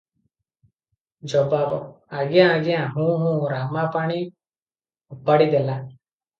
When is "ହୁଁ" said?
2.97-3.07, 3.27-3.37